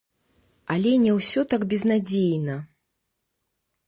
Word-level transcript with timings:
Але 0.75 0.93
не 1.03 1.11
ўсё 1.17 1.43
так 1.51 1.61
безнадзейна. 1.73 2.57